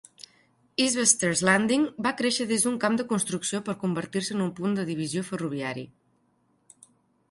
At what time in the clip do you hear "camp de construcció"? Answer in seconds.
2.87-3.63